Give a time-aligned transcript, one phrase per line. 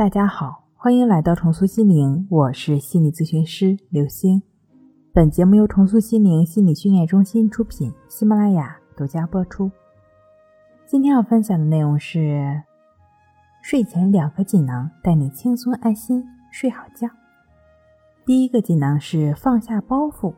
[0.00, 4.42] 大家好，欢迎来到重塑心灵，我是心理咨询师刘星。
[5.12, 9.70] 本节目由重塑心灵心理训练中心出品，喜马拉雅独家播出。
[10.86, 12.62] 今天要分享的内容是
[13.60, 17.06] 睡前两个锦囊，带你轻松安心睡好觉。
[18.24, 20.32] 第一个锦囊是放下包袱，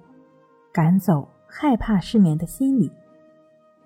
[0.72, 2.90] 赶走害怕失眠的心理。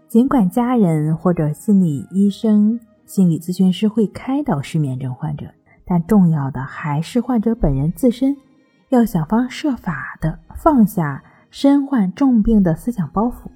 [0.09, 5.53] 尽管家人或者心理医生、心理咨询师会开导失眠症患者，
[5.87, 8.37] 但重要的还是患者本人自身
[8.89, 13.49] 要想方设法的放下身患重病的思想包袱，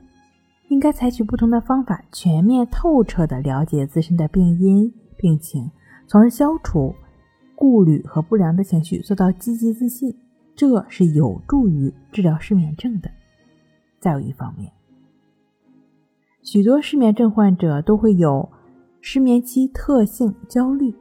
[0.69, 5.71] 应该采取不同的方法，全面透彻的了解自身的病因、病情，
[6.07, 6.95] 从而消除
[7.57, 10.17] 顾虑和不良的情绪，做到积极自信，
[10.55, 13.11] 这是有助于治疗失眠症的。
[13.99, 14.71] 再有一方面。
[16.43, 18.49] 许多失眠症患者都会有
[19.03, 20.95] 失眠期特性焦虑，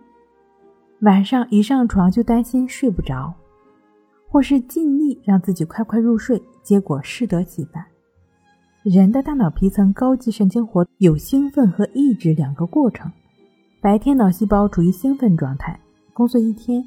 [1.02, 3.34] 晚上一上床就担心睡不着，
[4.28, 7.86] 或是尽力让自己快快入睡，结果适得其反。
[8.83, 13.11] 人的大脑皮层高级神经活有兴奋和抑制两个过程，
[13.81, 15.80] 白天脑细胞处于兴奋状态，
[16.14, 16.83] 工作一天，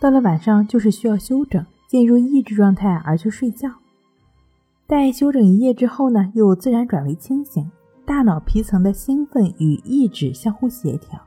[0.00, 3.70] 到了晚上就是需要休整，进入抑制状态而去睡觉。
[4.86, 7.70] 待休整一夜之后呢，又自然转为清醒。
[8.04, 11.20] 大脑皮层的兴奋与抑制相互协调，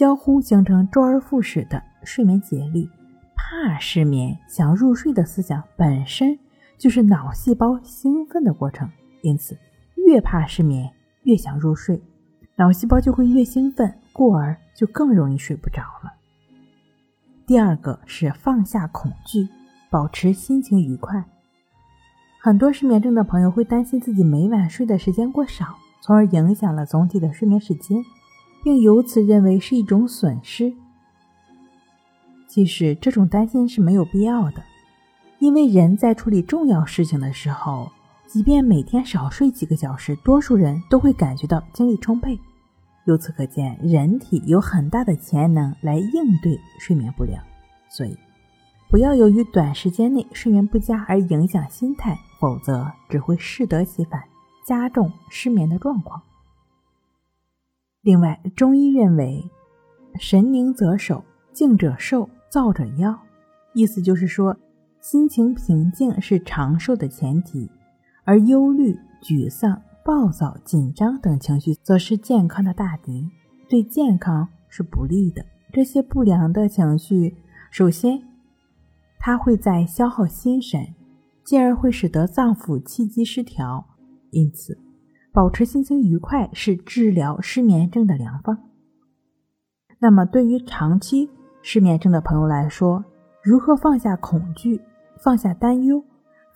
[0.00, 2.88] 交互形成周而复始的睡眠节律。
[3.36, 6.38] 怕失眠、想入睡的思想本身
[6.78, 9.58] 就是脑细胞兴奋的过程，因此
[9.96, 10.90] 越怕失眠，
[11.24, 12.02] 越想入睡，
[12.56, 16.14] 脑细胞就会越兴奋，故而就更容易睡不着了。
[17.46, 19.50] 第二个是放下恐惧，
[19.90, 21.22] 保持心情愉快。
[22.40, 28.02] 很多失眠症的朋友会担心自己每晚睡的时间过少，从而影响了总体的睡眠时间，
[28.62, 30.72] 并由此认为是一种损失。
[32.46, 34.62] 其实这种担心是没有必要的，
[35.38, 37.90] 因为人在处理重要事情的时候，
[38.26, 42.38] 即便每天少睡几个小时，多数人都会感觉到精力充沛。
[43.06, 47.42] 由此可见，人体有很大的潜能来应对睡眠不良，
[47.88, 48.16] 所以。
[48.90, 54.20] 不要由于短时间内睡眠不佳而影响心态，否则只会适得其反，
[54.66, 56.20] 加重失眠的状况。
[58.02, 59.50] 另外，中医认为
[60.18, 61.22] “神宁则守，
[61.52, 63.14] 静者寿，躁者夭”，
[63.74, 64.56] 意思就是说，
[65.00, 67.70] 心情平静是长寿的前提，
[68.24, 73.28] 而忧虑、沮丧、暴躁、紧张等情绪则是健康的大敌，
[73.68, 75.44] 对健康是不利的。
[75.72, 77.36] 这些不良的情绪，
[77.70, 78.22] 首先。
[79.22, 80.94] 它会在消耗心神，
[81.44, 83.84] 进而会使得脏腑气机失调。
[84.30, 84.78] 因此，
[85.32, 88.58] 保持心情愉快是治疗失眠症的良方。
[89.98, 91.30] 那么，对于长期
[91.62, 93.04] 失眠症的朋友来说，
[93.42, 94.80] 如何放下恐惧、
[95.22, 96.02] 放下担忧、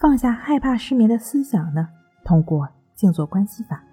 [0.01, 1.89] 放下害怕失眠的思想呢？
[2.25, 3.85] 通过静坐观息法，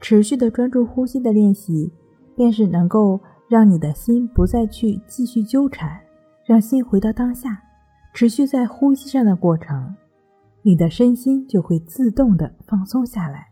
[0.00, 1.92] 持续的专注呼吸的练习，
[2.36, 6.00] 便是能够让你的心不再去继续纠缠，
[6.44, 7.62] 让心回到当下。
[8.12, 9.94] 持续在呼吸上的过程，
[10.62, 13.49] 你的身心就会自动的放松下来，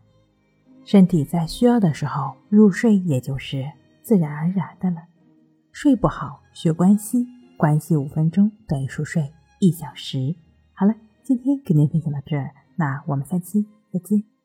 [0.91, 3.63] 身体在需要的时候入睡，也就是
[4.01, 5.03] 自然而然的了。
[5.71, 7.27] 睡不好，学关系，
[7.57, 10.35] 关系五分钟等于熟睡一小时。
[10.73, 14.38] 好了，今天给您分享到这儿，那我们下期再见。